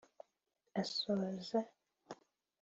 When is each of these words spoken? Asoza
Asoza 0.81 1.59